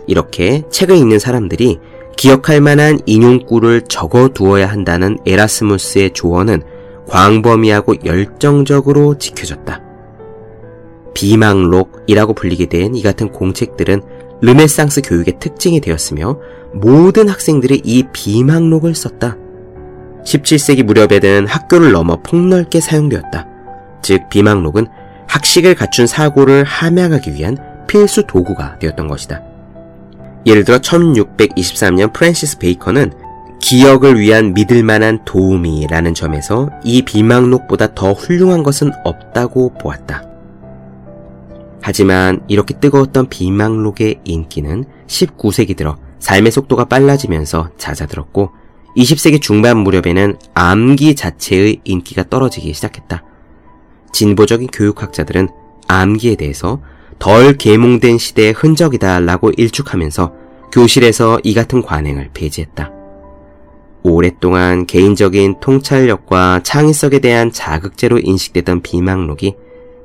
이렇게 0.06 0.62
책을 0.70 0.96
읽는 0.96 1.18
사람들이 1.18 1.78
기억할 2.16 2.60
만한 2.60 2.98
인용구를 3.06 3.82
적어 3.82 4.28
두어야 4.28 4.66
한다는 4.66 5.18
에라스무스의 5.26 6.12
조언은 6.12 6.62
광범위하고 7.08 7.96
열정적으로 8.04 9.18
지켜졌다. 9.18 9.80
비망록이라고 11.14 12.34
불리게 12.34 12.66
된 12.66 12.94
이 12.94 13.02
같은 13.02 13.30
공책들은 13.30 14.02
르네상스 14.40 15.02
교육의 15.02 15.38
특징이 15.38 15.80
되었으며 15.80 16.38
모든 16.72 17.28
학생들이 17.28 17.82
이 17.84 18.04
비망록을 18.12 18.94
썼다. 18.94 19.36
17세기 20.24 20.82
무렵에는 20.82 21.46
학교를 21.46 21.92
넘어 21.92 22.16
폭넓게 22.22 22.80
사용되었다. 22.80 23.46
즉 24.02 24.28
비망록은 24.30 24.86
학식을 25.32 25.74
갖춘 25.74 26.06
사고를 26.06 26.62
함양하기 26.64 27.32
위한 27.32 27.56
필수 27.86 28.26
도구가 28.26 28.78
되었던 28.78 29.08
것이다. 29.08 29.40
예를 30.44 30.64
들어 30.64 30.76
1623년 30.78 32.12
프랜시스 32.12 32.58
베이컨은 32.58 33.12
기억을 33.58 34.18
위한 34.18 34.52
믿을 34.52 34.82
만한 34.82 35.24
도움이라는 35.24 36.12
점에서 36.12 36.68
이 36.84 37.00
비망록보다 37.00 37.94
더 37.94 38.12
훌륭한 38.12 38.62
것은 38.62 38.90
없다고 39.04 39.72
보았다. 39.80 40.22
하지만 41.80 42.42
이렇게 42.46 42.78
뜨거웠던 42.78 43.30
비망록의 43.30 44.20
인기는 44.24 44.84
19세기 45.06 45.76
들어 45.78 45.96
삶의 46.18 46.52
속도가 46.52 46.84
빨라지면서 46.84 47.70
잦아들었고 47.78 48.50
20세기 48.98 49.40
중반 49.40 49.78
무렵에는 49.78 50.36
암기 50.52 51.14
자체의 51.14 51.80
인기가 51.84 52.22
떨어지기 52.28 52.74
시작했다. 52.74 53.31
진보적인 54.12 54.68
교육학자들은 54.68 55.48
암기에 55.88 56.36
대해서 56.36 56.80
덜 57.18 57.54
계몽된 57.54 58.18
시대의 58.18 58.52
흔적이다라고 58.52 59.50
일축하면서 59.56 60.32
교실에서 60.72 61.40
이 61.44 61.54
같은 61.54 61.82
관행을 61.82 62.30
배제했다. 62.32 62.90
오랫동안 64.02 64.86
개인적인 64.86 65.60
통찰력과 65.60 66.60
창의성에 66.64 67.20
대한 67.20 67.52
자극제로 67.52 68.18
인식되던 68.18 68.82
비망록이 68.82 69.54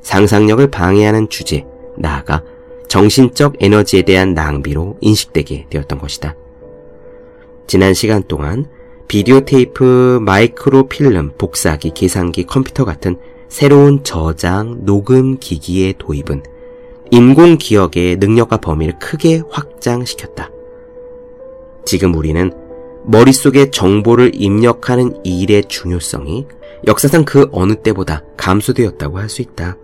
상상력을 0.03 0.69
방해하는 0.69 1.29
주제, 1.29 1.65
나아가 1.97 2.43
정신적 2.87 3.55
에너지에 3.59 4.03
대한 4.03 4.33
낭비로 4.33 4.97
인식되게 5.01 5.67
되었던 5.69 5.99
것이다. 5.99 6.35
지난 7.65 7.93
시간 7.93 8.23
동안 8.27 8.67
비디오 9.07 9.41
테이프, 9.41 10.19
마이크로 10.21 10.87
필름, 10.87 11.31
복사기, 11.37 11.91
계산기, 11.93 12.45
컴퓨터 12.45 12.85
같은 12.85 13.17
새로운 13.49 14.03
저장, 14.03 14.85
녹음 14.85 15.37
기기의 15.37 15.95
도입은 15.97 16.43
인공 17.11 17.57
기억의 17.57 18.17
능력과 18.17 18.57
범위를 18.57 18.99
크게 18.99 19.41
확장시켰다. 19.49 20.51
지금 21.85 22.15
우리는 22.15 22.51
머릿속에 23.05 23.71
정보를 23.71 24.31
입력하는 24.35 25.15
일의 25.23 25.63
중요성이 25.65 26.45
역사상 26.85 27.23
그 27.23 27.47
어느 27.53 27.75
때보다 27.75 28.23
감소되었다고 28.35 29.17
할 29.17 29.29
수 29.29 29.41
있다. 29.41 29.77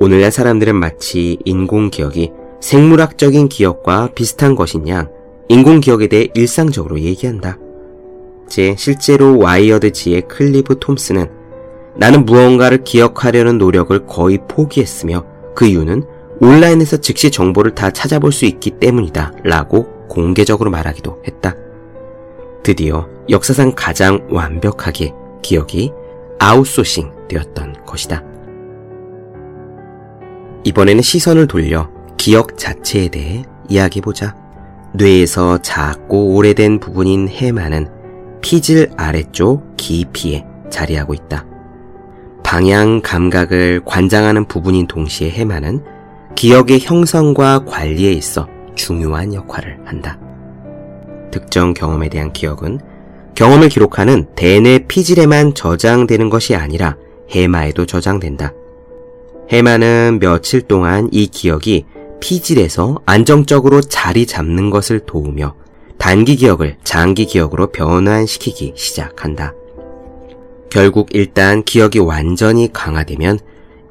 오늘날 0.00 0.32
사람들은 0.32 0.74
마치 0.74 1.38
인공 1.44 1.90
기억이 1.90 2.32
생물학적인 2.60 3.48
기억과 3.48 4.10
비슷한 4.14 4.54
것인 4.54 4.88
양 4.88 5.10
인공 5.48 5.80
기억에 5.80 6.06
대해 6.06 6.28
일상적으로 6.34 6.98
얘기한다. 7.00 7.58
제 8.48 8.74
실제로 8.78 9.38
와이어드지의 9.38 10.22
클리브 10.28 10.78
톰슨은 10.78 11.41
나는 11.94 12.24
무언가를 12.24 12.84
기억하려는 12.84 13.58
노력을 13.58 14.06
거의 14.06 14.38
포기했으며 14.48 15.24
그 15.54 15.66
이유는 15.66 16.04
온라인에서 16.40 16.96
즉시 16.96 17.30
정보를 17.30 17.74
다 17.74 17.90
찾아볼 17.90 18.32
수 18.32 18.46
있기 18.46 18.70
때문이다 18.72 19.32
라고 19.44 19.86
공개적으로 20.08 20.70
말하기도 20.70 21.22
했다. 21.26 21.54
드디어 22.62 23.08
역사상 23.28 23.72
가장 23.76 24.26
완벽하게 24.30 25.12
기억이 25.42 25.92
아웃소싱 26.38 27.12
되었던 27.28 27.84
것이다. 27.86 28.22
이번에는 30.64 31.02
시선을 31.02 31.46
돌려 31.46 31.90
기억 32.16 32.56
자체에 32.56 33.08
대해 33.08 33.44
이야기해보자. 33.68 34.36
뇌에서 34.94 35.58
작고 35.58 36.34
오래된 36.34 36.78
부분인 36.78 37.28
해마는 37.28 37.88
피질 38.42 38.90
아래쪽 38.96 39.76
깊이에 39.76 40.44
자리하고 40.70 41.14
있다. 41.14 41.51
방향 42.52 43.00
감각을 43.00 43.80
관장하는 43.86 44.44
부분인 44.44 44.86
동시에 44.86 45.30
해마는 45.30 45.82
기억의 46.34 46.80
형성과 46.80 47.64
관리에 47.64 48.12
있어 48.12 48.46
중요한 48.74 49.32
역할을 49.32 49.80
한다. 49.86 50.18
특정 51.30 51.72
경험에 51.72 52.10
대한 52.10 52.30
기억은 52.34 52.78
경험을 53.34 53.70
기록하는 53.70 54.26
대뇌 54.36 54.80
피질에만 54.86 55.54
저장되는 55.54 56.28
것이 56.28 56.54
아니라 56.54 56.98
해마에도 57.30 57.86
저장된다. 57.86 58.52
해마는 59.48 60.18
며칠 60.20 60.60
동안 60.60 61.08
이 61.10 61.28
기억이 61.28 61.86
피질에서 62.20 62.98
안정적으로 63.06 63.80
자리 63.80 64.26
잡는 64.26 64.68
것을 64.68 65.00
도우며 65.06 65.54
단기 65.96 66.36
기억을 66.36 66.76
장기 66.84 67.24
기억으로 67.24 67.68
변환시키기 67.68 68.74
시작한다. 68.76 69.54
결국 70.72 71.08
일단 71.12 71.62
기억이 71.64 71.98
완전히 71.98 72.72
강화되면 72.72 73.38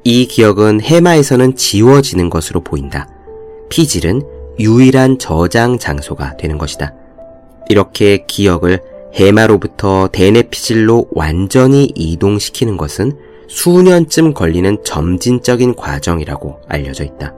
이 0.02 0.26
기억은 0.26 0.80
해마에서는 0.80 1.54
지워지는 1.54 2.28
것으로 2.28 2.64
보인다. 2.64 3.06
피질은 3.68 4.22
유일한 4.58 5.20
저장 5.20 5.78
장소가 5.78 6.36
되는 6.38 6.58
것이다. 6.58 6.92
이렇게 7.68 8.24
기억을 8.26 8.80
해마로부터 9.14 10.08
대뇌 10.10 10.42
피질로 10.42 11.06
완전히 11.12 11.84
이동시키는 11.94 12.76
것은 12.76 13.16
수년쯤 13.46 14.34
걸리는 14.34 14.78
점진적인 14.82 15.76
과정이라고 15.76 16.62
알려져 16.66 17.04
있다. 17.04 17.32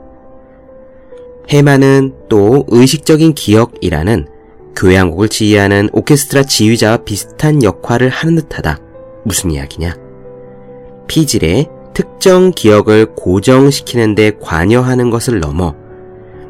해마는 1.49 2.15
또 2.29 2.65
의식적인 2.69 3.35
기억이라는 3.35 4.27
교향곡을 4.75 5.29
지휘하는 5.29 5.89
오케스트라 5.93 6.41
지휘자와 6.41 6.97
비슷한 7.03 7.61
역할을 7.61 8.09
하는 8.09 8.37
듯하다. 8.37 8.84
무슨 9.25 9.51
이야기냐? 9.51 9.95
피질의 11.07 11.67
특정 11.93 12.51
기억을 12.51 13.15
고정시키는데 13.15 14.37
관여하는 14.41 15.09
것을 15.09 15.39
넘어 15.39 15.75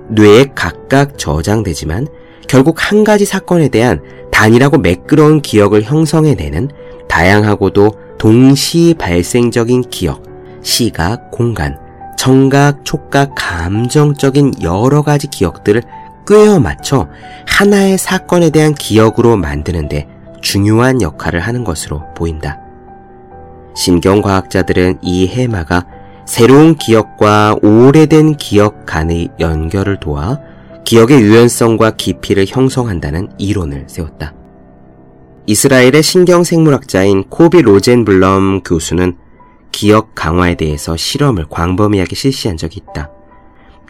뇌에 0.10 0.52
각각 0.56 1.18
저장되지만 1.18 2.08
결국 2.48 2.76
한 2.80 3.04
가지 3.04 3.26
사건에 3.26 3.70
대한 3.70 4.02
단일하고 4.32 4.78
매끄러운 4.78 5.42
기억을 5.42 5.84
형성해내는 5.84 6.70
다양하고도 7.08 7.92
동시 8.18 8.96
발생적인 8.98 9.90
기억, 9.90 10.24
시각, 10.62 11.32
공간, 11.32 11.80
청각, 12.18 12.84
촉각, 12.84 13.34
감정적인 13.36 14.54
여러 14.62 15.02
가지 15.02 15.28
기억들을 15.28 15.82
꿰어 16.28 16.60
맞춰 16.60 17.08
하나의 17.48 17.98
사건에 17.98 18.50
대한 18.50 18.74
기억으로 18.74 19.38
만드는데 19.38 20.08
중요한 20.42 21.02
역할을 21.02 21.40
하는 21.40 21.64
것으로 21.64 22.04
보인다. 22.16 22.65
신경과학자들은 23.76 25.00
이 25.02 25.28
해마가 25.28 25.86
새로운 26.26 26.76
기억과 26.76 27.58
오래된 27.62 28.38
기억 28.38 28.86
간의 28.86 29.30
연결을 29.40 30.00
도와 30.00 30.40
기억의 30.86 31.22
유연성과 31.22 31.92
깊이를 31.92 32.46
형성한다는 32.48 33.30
이론을 33.38 33.86
세웠다. 33.88 34.34
이스라엘의 35.48 36.02
신경생물학자인 36.02 37.26
코비 37.30 37.62
로젠블럼 37.62 38.62
교수는 38.64 39.18
기억 39.72 40.16
강화에 40.16 40.56
대해서 40.56 40.98
실험을 40.98 41.46
광범위하게 41.50 42.16
실시한 42.16 42.58
적이 42.58 42.82
있다. 42.90 43.12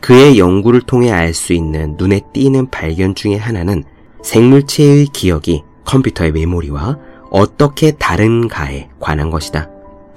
그의 0.02 0.38
연구를 0.38 0.82
통해 0.82 1.12
알 1.12 1.34
수 1.34 1.54
있는 1.54 1.95
눈에 1.98 2.21
띄는 2.34 2.69
발견 2.69 3.15
중의 3.15 3.38
하나는 3.38 3.84
생물체의 4.24 5.08
기억이 5.13 5.63
컴퓨터의 5.86 6.32
메모리와 6.32 6.98
어떻게 7.30 7.91
다른가에 7.91 8.89
관한 9.00 9.30
것이다. 9.30 9.69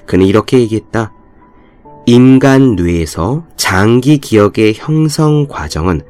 그는 0.09 0.27
이렇게 0.27 0.59
얘기했다. 0.59 1.13
인간 2.07 2.75
뇌에서 2.75 3.45
장기 3.57 4.17
기억의 4.17 4.73
형성 4.75 5.47
과정은 5.47 6.01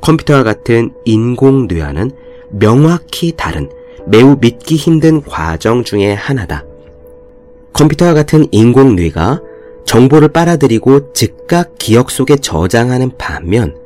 컴퓨터와 0.00 0.44
같은 0.44 0.92
인공 1.04 1.66
뇌와는 1.66 2.12
명확히 2.52 3.32
다른 3.36 3.68
매우 4.06 4.36
믿기 4.40 4.76
힘든 4.76 5.20
과정 5.20 5.82
중의 5.82 6.14
하나다. 6.14 6.64
컴퓨터와 7.72 8.14
같은 8.14 8.46
인공 8.52 8.94
뇌가 8.94 9.42
정보를 9.84 10.28
빨아들이고 10.28 11.12
즉각 11.12 11.74
기억 11.78 12.10
속에 12.10 12.36
저장하는 12.36 13.10
반면 13.18 13.76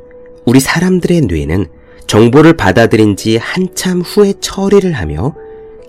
우리 0.44 0.60
사람들의 0.60 1.22
뇌는 1.22 1.66
정보를 2.06 2.58
받아들인 2.58 3.16
지 3.16 3.38
한참 3.38 4.02
후에 4.02 4.34
처리를 4.38 4.92
하며 4.92 5.34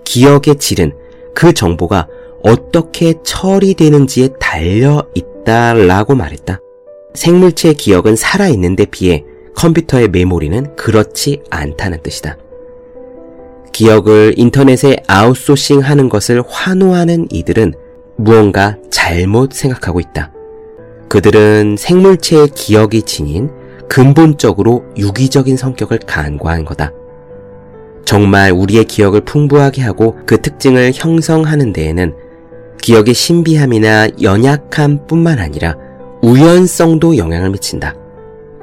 기억의 0.04 0.56
질은 0.56 0.92
그 1.34 1.52
정보가 1.52 2.08
어떻게 2.44 3.14
처리되는지에 3.22 4.28
달려 4.38 5.02
있다라고 5.14 6.14
말했다. 6.14 6.60
생물체의 7.14 7.74
기억은 7.74 8.16
살아있는데 8.16 8.84
비해 8.86 9.24
컴퓨터의 9.56 10.08
메모리는 10.08 10.76
그렇지 10.76 11.42
않다는 11.48 12.02
뜻이다. 12.02 12.36
기억을 13.72 14.34
인터넷에 14.36 14.96
아웃소싱 15.08 15.80
하는 15.80 16.08
것을 16.08 16.42
환호하는 16.46 17.28
이들은 17.30 17.74
무언가 18.16 18.76
잘못 18.90 19.52
생각하고 19.52 20.00
있다. 20.00 20.32
그들은 21.08 21.76
생물체의 21.78 22.48
기억이 22.48 23.02
지닌 23.02 23.50
근본적으로 23.88 24.84
유기적인 24.96 25.56
성격을 25.56 26.00
간과한 26.00 26.64
거다. 26.64 26.92
정말 28.04 28.52
우리의 28.52 28.84
기억을 28.84 29.22
풍부하게 29.22 29.82
하고 29.82 30.16
그 30.26 30.40
특징을 30.40 30.92
형성하는 30.94 31.72
데에는 31.72 32.23
기억의 32.84 33.14
신비함이나 33.14 34.08
연약함 34.20 35.06
뿐만 35.06 35.38
아니라 35.38 35.74
우연성도 36.20 37.16
영향을 37.16 37.48
미친다. 37.48 37.94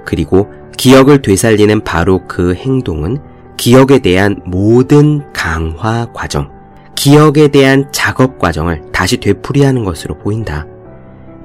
그리고 0.06 0.48
기억을 0.78 1.24
되살리는 1.24 1.84
바로 1.84 2.22
그 2.28 2.54
행동은 2.54 3.18
기억에 3.58 3.98
대한 3.98 4.40
모든 4.46 5.24
강화 5.34 6.06
과정, 6.14 6.52
기억에 6.94 7.48
대한 7.48 7.92
작업 7.92 8.38
과정을 8.38 8.92
다시 8.92 9.18
되풀이하는 9.18 9.84
것으로 9.86 10.20
보인다. 10.20 10.68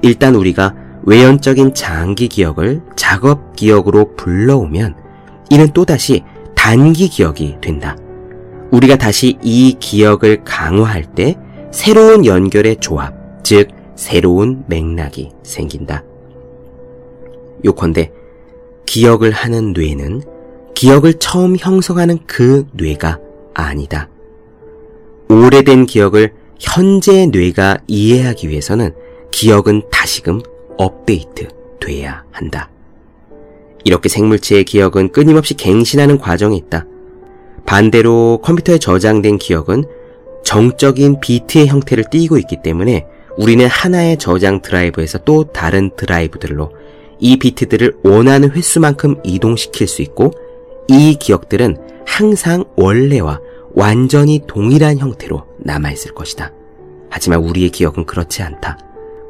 일단 0.02 0.34
우리가 0.34 0.74
외연적인 1.04 1.72
장기 1.72 2.28
기억을 2.28 2.82
작업 2.94 3.56
기억으로 3.56 4.14
불러오면 4.16 4.96
이는 5.48 5.68
또다시 5.72 6.24
단기 6.54 7.08
기억이 7.08 7.56
된다. 7.62 7.96
우리가 8.70 8.96
다시 8.96 9.38
이 9.42 9.76
기억을 9.80 10.44
강화할 10.44 11.06
때 11.14 11.36
새로운 11.76 12.24
연결의 12.24 12.78
조합, 12.80 13.12
즉 13.44 13.68
새로운 13.96 14.64
맥락이 14.66 15.32
생긴다. 15.42 16.02
요컨대 17.66 18.12
기억을 18.86 19.30
하는 19.30 19.74
뇌는 19.74 20.22
기억을 20.74 21.12
처음 21.18 21.54
형성하는 21.54 22.20
그 22.26 22.64
뇌가 22.72 23.18
아니다. 23.52 24.08
오래된 25.28 25.84
기억을 25.84 26.32
현재 26.58 27.26
뇌가 27.26 27.80
이해하기 27.86 28.48
위해서는 28.48 28.94
기억은 29.30 29.82
다시금 29.92 30.40
업데이트 30.78 31.46
돼야 31.78 32.24
한다. 32.30 32.70
이렇게 33.84 34.08
생물체의 34.08 34.64
기억은 34.64 35.12
끊임없이 35.12 35.52
갱신하는 35.52 36.16
과정이 36.16 36.56
있다. 36.56 36.86
반대로 37.66 38.40
컴퓨터에 38.42 38.78
저장된 38.78 39.36
기억은 39.36 39.84
정적인 40.46 41.18
비트의 41.20 41.66
형태를 41.66 42.04
띠고 42.08 42.38
있기 42.38 42.62
때문에 42.62 43.04
우리는 43.36 43.66
하나의 43.66 44.16
저장 44.16 44.62
드라이브에서 44.62 45.18
또 45.18 45.44
다른 45.44 45.90
드라이브들로 45.96 46.70
이 47.18 47.36
비트들을 47.36 47.98
원하는 48.04 48.52
횟수만큼 48.52 49.16
이동시킬 49.24 49.88
수 49.88 50.02
있고 50.02 50.30
이 50.88 51.16
기억들은 51.18 51.76
항상 52.06 52.64
원래와 52.76 53.40
완전히 53.74 54.40
동일한 54.46 54.98
형태로 54.98 55.44
남아있을 55.58 56.14
것이다. 56.14 56.52
하지만 57.10 57.40
우리의 57.40 57.70
기억은 57.70 58.06
그렇지 58.06 58.42
않다. 58.42 58.78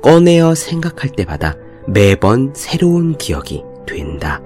꺼내어 0.03 0.55
생각할 0.55 1.11
때마다 1.11 1.57
매번 1.89 2.53
새로운 2.55 3.17
기억이 3.17 3.65
된다. 3.87 4.43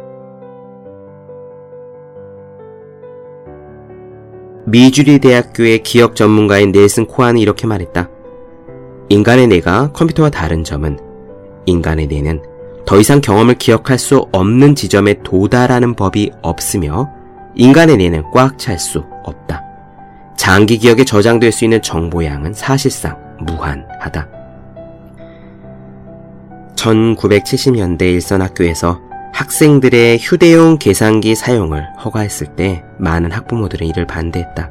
미주리 4.67 5.19
대학교의 5.19 5.83
기억 5.83 6.15
전문가인 6.17 6.73
넬슨 6.73 7.07
코아는 7.07 7.41
이렇게 7.41 7.67
말했다. 7.67 8.09
인간의 9.09 9.49
뇌가 9.49 9.93
컴퓨터와 9.93 10.31
다른 10.31 10.63
점은 10.65 10.99
인간의 11.67 12.07
뇌는 12.07 12.43
더 12.87 12.99
이상 12.99 13.21
경험을 13.21 13.55
기억할 13.55 13.99
수 13.99 14.27
없는 14.33 14.75
지점에 14.75 15.23
도달하는 15.23 15.95
법이 15.95 16.33
없으며 16.43 17.11
인간의 17.55 17.97
뇌는 17.97 18.31
꽉 18.33 18.59
찰 18.59 18.79
수 18.79 19.05
없다. 19.25 19.63
장기 20.37 20.79
기억에 20.79 21.05
저장될 21.05 21.53
수 21.53 21.65
있는 21.65 21.83
정보량은 21.83 22.55
사실상 22.55 23.17
무한하다. 23.41 24.29
1970년대 26.77 28.03
일선 28.03 28.41
학교에서 28.41 29.01
학생들의 29.35 30.19
휴대용 30.19 30.79
계산기 30.79 31.35
사용을 31.35 31.87
허가했을 32.05 32.49
때 32.57 32.83
많은 33.01 33.33
학부모들은 33.33 33.87
이를 33.87 34.07
반대했다. 34.07 34.71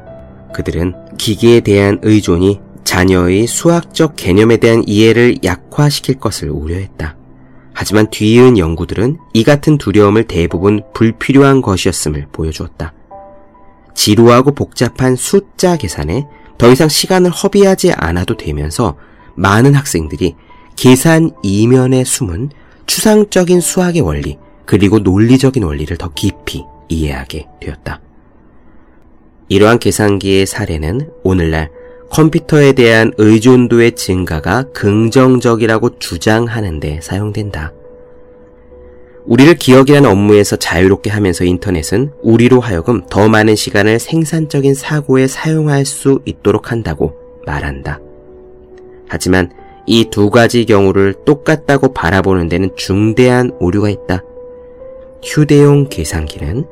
그들은 0.54 0.94
기계에 1.18 1.60
대한 1.60 1.98
의존이 2.02 2.60
자녀의 2.84 3.46
수학적 3.46 4.16
개념에 4.16 4.56
대한 4.56 4.82
이해를 4.86 5.38
약화시킬 5.44 6.16
것을 6.16 6.50
우려했다. 6.50 7.16
하지만 7.72 8.10
뒤이은 8.10 8.58
연구들은 8.58 9.18
이 9.32 9.44
같은 9.44 9.78
두려움을 9.78 10.24
대부분 10.24 10.82
불필요한 10.92 11.62
것이었음을 11.62 12.26
보여주었다. 12.32 12.92
지루하고 13.94 14.52
복잡한 14.52 15.16
숫자 15.16 15.76
계산에 15.76 16.26
더 16.58 16.70
이상 16.70 16.88
시간을 16.88 17.30
허비하지 17.30 17.92
않아도 17.92 18.36
되면서 18.36 18.96
많은 19.34 19.74
학생들이 19.74 20.34
계산 20.76 21.30
이면에 21.42 22.04
숨은 22.04 22.50
추상적인 22.86 23.60
수학의 23.60 24.02
원리, 24.02 24.38
그리고 24.66 24.98
논리적인 24.98 25.62
원리를 25.62 25.96
더 25.96 26.10
깊이 26.14 26.64
이해하게 26.88 27.46
되었다. 27.60 28.00
이러한 29.50 29.80
계산기의 29.80 30.46
사례는 30.46 31.10
오늘날 31.24 31.70
컴퓨터에 32.08 32.72
대한 32.72 33.12
의존도의 33.18 33.96
증가가 33.96 34.62
긍정적이라고 34.72 35.98
주장하는데 35.98 37.00
사용된다. 37.02 37.72
우리를 39.26 39.52
기억이라는 39.56 40.08
업무에서 40.08 40.54
자유롭게 40.54 41.10
하면서 41.10 41.44
인터넷은 41.44 42.12
우리로 42.22 42.60
하여금 42.60 43.04
더 43.10 43.28
많은 43.28 43.56
시간을 43.56 43.98
생산적인 43.98 44.74
사고에 44.74 45.26
사용할 45.26 45.84
수 45.84 46.20
있도록 46.24 46.70
한다고 46.70 47.16
말한다. 47.44 48.00
하지만 49.08 49.50
이 49.84 50.04
두 50.10 50.30
가지 50.30 50.64
경우를 50.64 51.14
똑같다고 51.24 51.92
바라보는 51.92 52.48
데는 52.48 52.70
중대한 52.76 53.50
오류가 53.58 53.90
있다. 53.90 54.22
휴대용 55.24 55.88
계산기는 55.88 56.66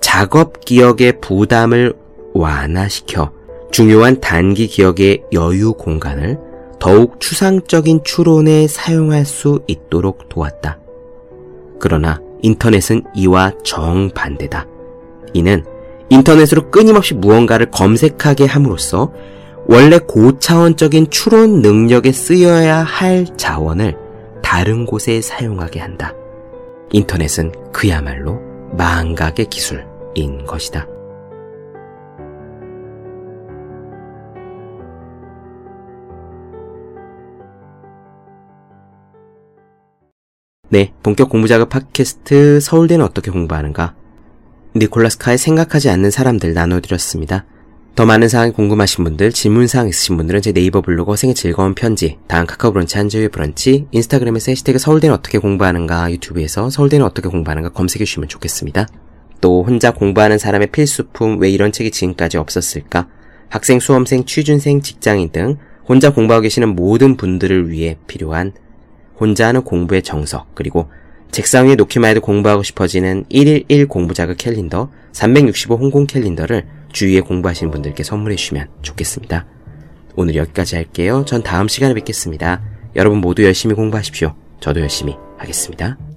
작업 0.00 0.64
기억의 0.64 1.20
부담을 1.20 1.92
완화시켜 2.34 3.32
중요한 3.70 4.20
단기 4.20 4.66
기억의 4.66 5.24
여유 5.32 5.72
공간을 5.74 6.38
더욱 6.78 7.20
추상적인 7.20 8.02
추론에 8.04 8.66
사용할 8.66 9.24
수 9.24 9.60
있도록 9.66 10.28
도왔다. 10.28 10.78
그러나 11.78 12.20
인터넷은 12.42 13.04
이와 13.14 13.52
정반대다. 13.62 14.66
이는 15.34 15.64
인터넷으로 16.08 16.70
끊임없이 16.70 17.14
무언가를 17.14 17.70
검색하게 17.70 18.46
함으로써 18.46 19.12
원래 19.66 19.98
고차원적인 19.98 21.10
추론 21.10 21.60
능력에 21.60 22.10
쓰여야 22.12 22.78
할 22.78 23.26
자원을 23.36 23.96
다른 24.42 24.86
곳에 24.86 25.20
사용하게 25.20 25.78
한다. 25.78 26.14
인터넷은 26.90 27.52
그야말로 27.72 28.40
망각의 28.72 29.46
기술인 29.46 30.44
것이다. 30.46 30.88
네, 40.72 40.92
본격 41.02 41.30
공부작업 41.30 41.68
팟캐스트 41.68 42.60
서울대는 42.60 43.04
어떻게 43.04 43.32
공부하는가? 43.32 43.96
니콜라스 44.76 45.18
카의 45.18 45.36
생각하지 45.36 45.90
않는 45.90 46.12
사람들 46.12 46.54
나눠드렸습니다. 46.54 47.44
더 47.96 48.06
많은 48.06 48.28
사항이 48.28 48.52
궁금하신 48.52 49.02
분들, 49.02 49.32
질문사항 49.32 49.88
있으신 49.88 50.16
분들은 50.16 50.42
제 50.42 50.52
네이버 50.52 50.80
블로그 50.80 51.16
생의 51.16 51.34
즐거운 51.34 51.74
편지, 51.74 52.18
다음 52.28 52.46
카카오 52.46 52.70
브런치 52.70 52.98
한주의 52.98 53.28
브런치, 53.28 53.88
인스타그램에서 53.90 54.52
해시태그 54.52 54.78
서울대는 54.78 55.12
어떻게 55.12 55.38
공부하는가, 55.38 56.12
유튜브에서 56.12 56.70
서울대는 56.70 57.04
어떻게 57.04 57.28
공부하는가 57.28 57.70
검색해 57.70 58.04
주시면 58.04 58.28
좋겠습니다. 58.28 58.86
또 59.40 59.64
혼자 59.64 59.90
공부하는 59.92 60.38
사람의 60.38 60.70
필수품 60.70 61.40
왜 61.40 61.50
이런 61.50 61.72
책이 61.72 61.90
지금까지 61.90 62.36
없었을까? 62.36 63.08
학생, 63.48 63.80
수험생, 63.80 64.24
취준생, 64.24 64.82
직장인 64.82 65.32
등 65.32 65.56
혼자 65.88 66.12
공부하고 66.12 66.42
계시는 66.42 66.76
모든 66.76 67.16
분들을 67.16 67.70
위해 67.70 67.98
필요한 68.06 68.52
혼자 69.20 69.48
하는 69.48 69.62
공부의 69.62 70.02
정석, 70.02 70.54
그리고 70.54 70.90
책상 71.30 71.68
위에 71.68 71.76
놓기만 71.76 72.10
해도 72.10 72.20
공부하고 72.20 72.62
싶어지는 72.62 73.24
1일1 73.30 73.88
공부 73.88 74.14
자극 74.14 74.36
캘린더, 74.38 74.90
365 75.12 75.76
홍콩 75.76 76.06
캘린더를 76.06 76.66
주위에 76.92 77.20
공부하시는 77.20 77.70
분들께 77.70 78.02
선물해 78.02 78.36
주시면 78.36 78.68
좋겠습니다. 78.82 79.46
오늘 80.16 80.34
여기까지 80.34 80.74
할게요. 80.74 81.24
전 81.26 81.42
다음 81.42 81.68
시간에 81.68 81.94
뵙겠습니다. 81.94 82.62
여러분 82.96 83.20
모두 83.20 83.44
열심히 83.44 83.74
공부하십시오. 83.74 84.34
저도 84.58 84.80
열심히 84.80 85.16
하겠습니다. 85.38 86.09